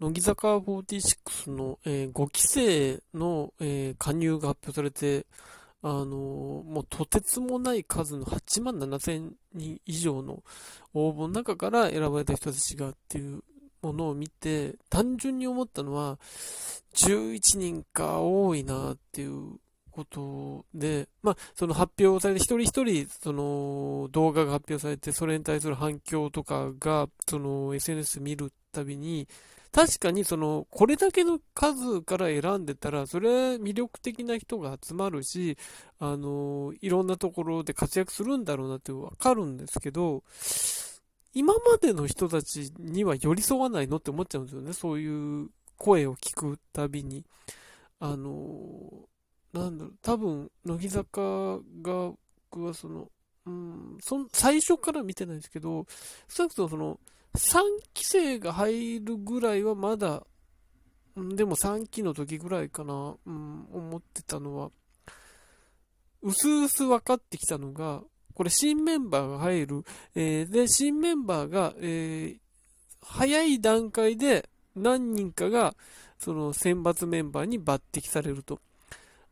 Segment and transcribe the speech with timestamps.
[0.00, 5.26] 乃木坂46の、えー、5期生の、えー、加入が発表されて、
[5.82, 10.42] あのー、もうとてつもない数の8万7千人以上の
[10.92, 13.42] 応募の中から選ばれた人たちがっていう
[13.82, 16.18] ものを見て、単純に思ったのは、
[16.94, 19.58] 11人か多いなっていう
[19.90, 29.28] ことで、まあ、その発表されて、一人一人、その動画が発表されて、それに対する反響とかが、その SNS 見るたびに、
[29.78, 35.56] 確かにその、これだけの数から選んでたら、それは魅力的な人が集まるし、
[36.00, 40.24] あの、いろんなところで活躍するんだろうなってわかるんですけど、
[41.32, 44.72] 今までの人たちには寄り添わないのって思っちゃうんですよね。
[44.72, 47.24] そういう声を聞くたびに。
[48.00, 49.08] あの、
[49.52, 52.12] なんだろう、多分、乃木坂が、
[52.50, 53.12] 僕はその、
[53.46, 55.86] うん、そ最初から見てないですけど、
[56.26, 56.98] 少なくともその、
[57.34, 57.58] 3
[57.94, 60.26] 期生が入るぐらいはまだ、
[61.16, 64.70] でも3期の時ぐらいかな、うん、思ってたのは、
[66.22, 68.02] うすうす分かってきたのが、
[68.34, 72.38] これ新メンバーが入る、えー、で、新メンバーが、えー、
[73.02, 75.74] 早い段階で何人かが、
[76.18, 78.60] その選抜メンバーに抜擢されると。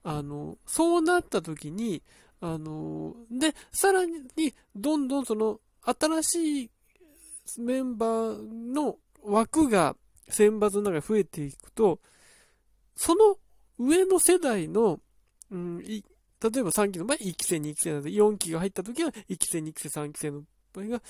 [0.03, 2.03] あの、そうなった時に、
[2.41, 4.23] あの、で、さらに、
[4.75, 6.71] どんどんその、新しい
[7.59, 9.97] メンバーの枠が
[10.29, 12.01] 選抜の中で増えていくと、
[12.95, 13.37] その
[13.79, 15.01] 上の世代の、
[15.51, 21.03] うん、例えば3期の場合、1期生、2期生なので、4期が入った時は、1期生、2期生、3期生の場合が、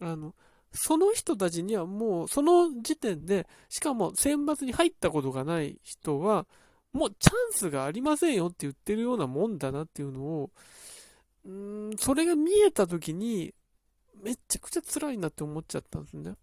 [0.00, 0.34] あの、
[0.72, 6.46] その人たちにはもう、その時点で、しかも選抜に入ったことがない人は、
[6.92, 10.50] もうチャンスがありませんよって言ってるようなもんだなっていうのを、
[11.44, 13.54] うん、それが見えた時に、
[14.22, 16.34] めちゃくちゃ辛いなって思っちゃったんですね。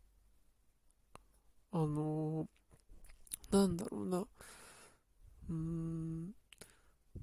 [1.71, 4.19] あのー、なんだろうな。
[4.19, 6.31] うーん、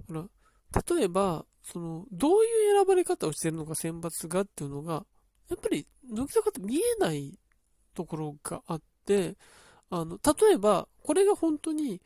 [0.08, 0.24] ほら、
[0.96, 5.06] 例えば、その、どういう選ばれ方をしてるのか選抜がっていうのが、
[5.48, 7.38] やっぱり、乃木坂って見えない
[7.94, 9.36] ところがあって、
[9.90, 12.00] あの、例えば、これが本当に、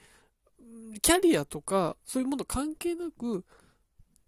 [1.03, 3.45] キャリアとか、そういうもの関係なく、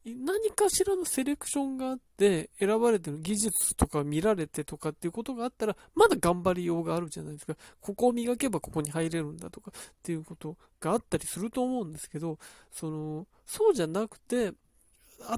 [0.04, 7.54] 何かしらのセレクションがあって、選ばれてる技術とか見られてとかっていうことがあったら、まだ頑張りようがあるじゃないですか。
[7.80, 12.38] ここを磨けばここに入れるんだとかっていうことがあったりすると思うんですけど、
[12.72, 14.52] その、そうじゃなくて、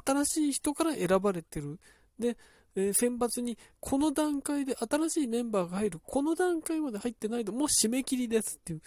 [0.06, 1.80] 新しい人から選ばれてる。
[2.18, 2.36] で、
[2.76, 6.00] えー、選抜にこの段階で新しいメンバーが入る。
[6.04, 8.82] この段階まで入ってないともう締め切りですっていう、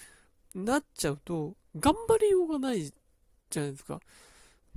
[0.55, 3.99] なっちゃうと、頑張りようがないじゃないですか。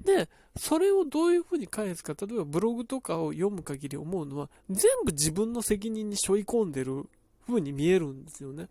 [0.04, 7.08] で、それをどういうふうに返すか、例えばブログとかを読む限り思うのは、全部自分の責任に背負い込んでる
[7.46, 8.68] 風に見えるんですよね。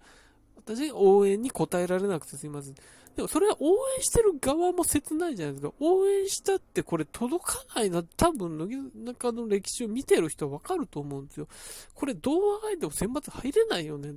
[0.56, 2.76] 私、応援に応えられなくてすいません。
[3.16, 5.74] でもそれは応援してる側も切ないじゃないですか。
[5.80, 8.04] 応援したってこれ届かないな。
[8.04, 11.48] 多分、乃木坂の歴史を見てる人はわかると思うんですよ。
[11.96, 14.14] これどうあがいても選抜入れないよね。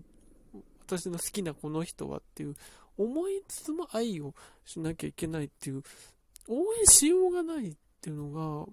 [0.87, 2.57] 私の好きなこの人はっていう
[2.99, 4.35] 思いつつも愛を
[4.67, 5.83] しなきゃいけないっていう、
[6.51, 8.67] 応援しようがないっていうの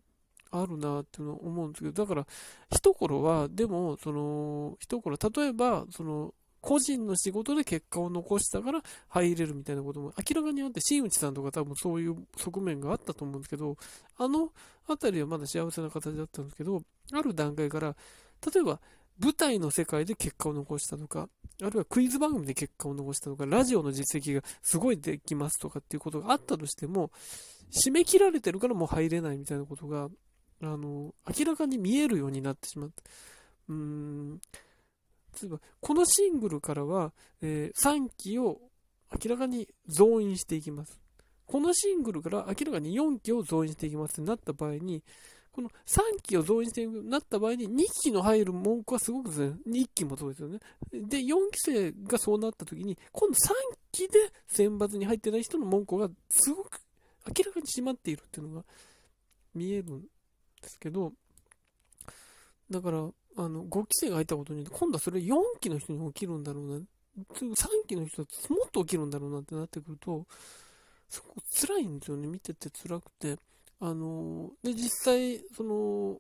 [0.51, 2.27] があるなっていうのを思うんですけど、だから、
[2.71, 13.77] 一頃は、でも、その、一頃、例えば、その、個人の仕事で結果を残したから入れるみたいなことも明らかにあって、新内さんとか多分そういう側面があったと思うんですけど、
[14.17, 14.51] あの
[14.87, 16.81] あたりはまだ幸せな形だったんですけど、
[17.13, 17.95] ある段階から、
[18.53, 18.81] 例えば
[19.19, 21.29] 舞台の世界で結果を残したとか、
[21.61, 27.11] あるいはクイズ番組で結果を残したとか、ラジオの実績がすごいできますとかっていうことがあったとしても、
[27.72, 30.09] 締め切られてるからもう入れないみたいなことが、
[30.61, 33.03] あの、明らかに見えるようになってしまった。
[33.69, 34.41] うーん。
[35.41, 38.59] 例えば、このシングルからは、えー、3期を
[39.23, 41.00] 明らかに増員していきます。
[41.45, 45.03] このシングルから明らかに4期を増員していきますってなった場合に、
[45.51, 50.59] この3期を増員していくなった場合に2期の入る文句はすごくですね、1期もそうですよね。
[50.91, 53.38] で、4期生がそうなった時に、今度3
[53.91, 56.79] 期で選抜に入ってない人の文句がすごく
[57.28, 58.66] 明らかに閉まっているっていうのが
[59.53, 60.08] 見えるんで
[60.70, 61.14] すけど、
[62.70, 66.85] だから、あの、5期生が入ったことによって、今度はそれ4期の人に起きるんだろうな、3
[67.88, 70.26] 期の人はもっと起きるんだろうなってなってくると、
[71.09, 73.38] すごく辛いんですよね、見てて辛くて。
[73.79, 76.20] あので、実際、その、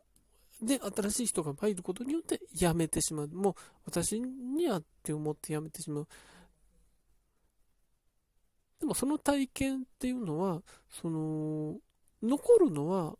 [0.61, 3.27] で、新しい人が入ることによって辞めてしまう。
[3.27, 3.53] もう、
[3.85, 6.07] 私にはって思って辞めてしまう。
[8.79, 11.77] でも、その体験っていうのは、その、
[12.21, 13.15] 残るのは、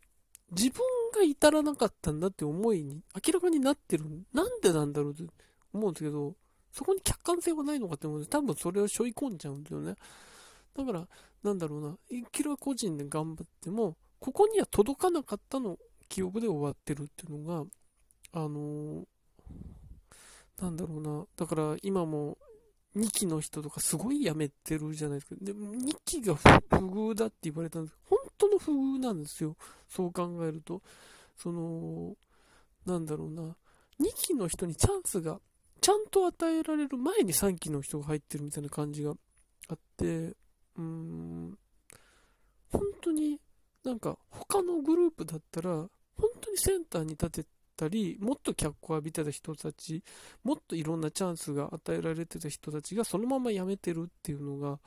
[0.50, 0.80] 自分
[1.14, 4.04] が至らなかったんだって思いに明らかになってる。
[4.32, 5.24] なんでなんだろうって
[5.72, 6.34] 思うんですけど、
[6.72, 9.94] そこに客観性はないのかって思うんで、多分それを背負い込んじゃうんですよね。
[10.74, 11.08] だから、
[11.42, 15.78] なんだろうな、いくら個人で頑張っても、ここには届かなかったの
[16.08, 17.64] 記憶で終わってるっていうのが、
[18.32, 19.04] あのー、
[20.62, 22.38] なんだろうな、だから今も
[22.96, 25.36] 2期の人とかすごい辞めてるじゃないですか。
[25.40, 29.56] で、2期が不遇だって言われたんです本当の不遇なんですよ。
[29.88, 30.82] そう考えると。
[31.36, 32.16] その、
[32.86, 33.42] なんだろうな、
[34.00, 35.40] 2期の人にチャンスが
[35.80, 39.14] ちゃんと与えられる前に3期の人が入ってるみたいな感じが
[39.68, 41.58] あって、うーん、
[42.72, 43.40] 本当に
[43.84, 45.90] なんか他のグループだったら、本
[46.40, 50.02] 当にセンターに立てたり、もっと脚光を浴びてた人たち、
[50.42, 54.78] もっといろんなチャンスが与えられてた人たちがそのまま辞めてるっていうのが、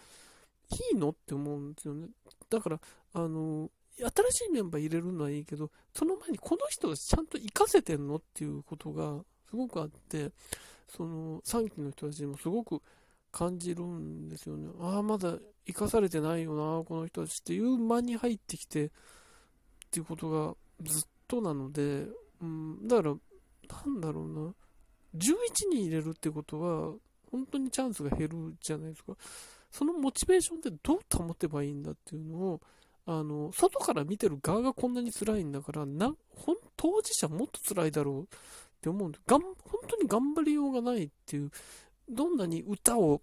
[0.93, 2.07] いいのって思うんですよね。
[2.49, 2.79] だから、
[3.13, 10.31] あの、新しいメンバー入れるのはいいけど、その前にこの人たちちゃんと活かせてんのっていうことがすごくあって、
[10.87, 12.81] その3期の人たちにもすごく
[13.31, 14.69] 感じるんですよね。
[14.79, 15.35] ああ、まだ
[15.65, 18.89] 生かされてないよな、この人たちっていう間に入ってきてっ
[19.91, 22.07] ていうことがずっとなので、
[22.41, 23.15] うん、だから、
[23.85, 24.53] なんだろうな、
[25.15, 25.35] 11
[25.69, 26.93] 人入れるってことは、
[27.31, 29.15] 本当にチャンスが減るじゃないですか。
[29.71, 32.61] そのモチベーションってどう保てばいいんだっていうのを、
[33.05, 38.27] あの、外から見てる側がこんなに辛いんだから、な、ほん、当事者もっと辛いだろうっ
[38.81, 39.19] て思うんで。
[39.25, 39.55] がん、本
[39.87, 41.51] 当に頑張りようがないっていう、
[42.09, 43.21] どんなに歌を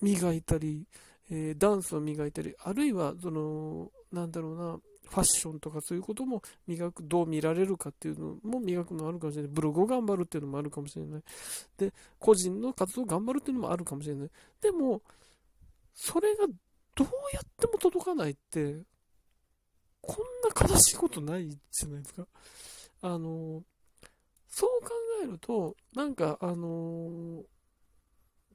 [0.00, 0.86] 磨いたり、
[1.30, 9.50] えー、ダンスを磨いたり、あるいは、その、なんだろうな、ファッションとかそういうことも磨く、どう見られるかっていうのも磨くのあるかもしれない。
[9.52, 11.22] ブログを頑張るっていうのもあるかもしれない。
[11.76, 14.30] で、個人の活動を頑張るっていうのもあるかもしれない。
[14.60, 15.02] でも、
[15.94, 16.46] それが
[16.94, 18.82] どうやっても届かないって、
[20.00, 22.26] こんな悲しいことないじゃないですか。
[23.02, 23.62] あの、
[24.48, 24.90] そう考
[25.22, 27.42] えると、なんか、あの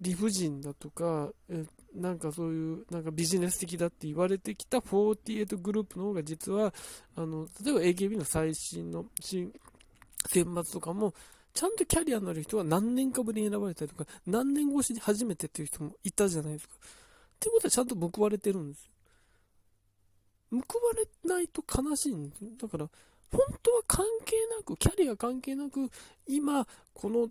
[0.02, 1.66] 理不尽だとか、え
[1.96, 6.74] なんかそういう、なんかビジネス的だって言われてきた48グループの方が実は、
[7.16, 9.52] あの、例えば AKB の最新の新
[10.28, 11.14] 選抜とかも、
[11.54, 16.76] ちゃんとキャリアのある人は何年かぶりに選ばれたりとか、何年越しに初めてっていう人もいたじゃないですか。
[16.76, 16.80] っ
[17.40, 18.92] ていうことはちゃんと報われてるんですよ。
[20.52, 22.52] 報われないと悲しいんですよ。
[22.62, 22.90] だから、
[23.32, 25.90] 本当は関係なく、キャリア関係なく、
[26.28, 27.30] 今、この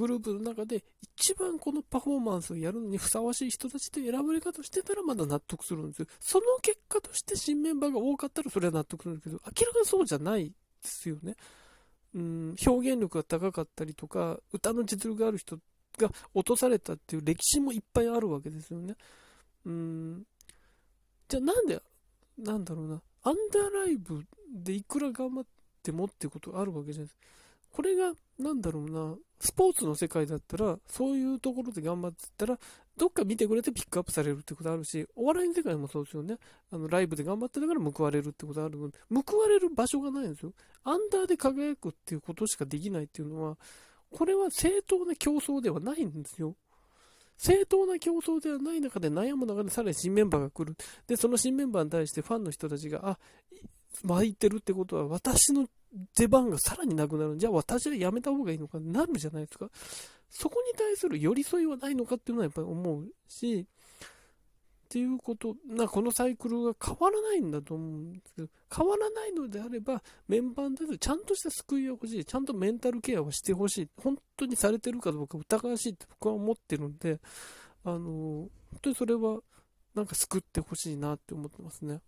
[0.00, 6.06] グループの中で一番このパフォーマンスをやるのにふさわしい人たちと選ばれ方してたらまだ納得するんですよ。
[6.18, 11.36] その結果として新メンバーが多かったらそれは納得するんですけど、明らかにそうじゃないですよね。
[12.14, 15.58] うん、表現力が高かったりとか、歌の実力がある人
[15.98, 18.96] が落とされたっていう歴史もいっぱいあるわけですよね。
[19.66, 20.24] うん、
[21.28, 21.80] じゃあなんで、
[22.38, 25.46] なんだろうな、アンダーライブでいくら頑張っ
[25.82, 27.20] てもっていうことがあるわけじゃないですか。
[27.72, 32.58] これが、なんだろうな、スポーツの世界だったら、そういうところで頑張ってたら、
[32.96, 36.36] どっか見てくれてピックアップされるってことあるし、お笑いの世界もそうですよね。
[36.70, 40.52] あの、ライブで頑張ってたから報われるってことあるので、報われる場所がないんですよ。
[40.84, 43.56] アンダーで輝くっていうことしかできないっていうのは、
[44.10, 46.56] これは正当な競争ではないんですよ。
[47.38, 50.76] 正当な競争ではない中で悩む中でさらに新メンバーが来る。
[51.06, 53.18] で、その新メンバーに対してファンの人たちが、あ、
[54.02, 55.66] 巻いてるってことは私の
[56.14, 57.36] 出番がさらになくなる。
[57.36, 58.78] じゃあ私はやめた方がいいのか？
[58.80, 59.68] なるじゃないですか。
[60.28, 63.66] そこに対する寄り添いはないのかっていうのはやっぱり思うし、っ
[64.88, 77.20] ていうこと、なこのサイクルが変わらないんだと思うんですけど、変わらないのであれば、メンバーでちゃんとした救いが欲しい、ちゃんとメンタルケアをしてほしい、本当にされてるかどうか疑わしいって僕は思ってるんで、
[77.84, 78.50] あの、本
[78.82, 79.40] 当にそれは、
[79.94, 82.00] なんか救ってほしいなって思ってますね。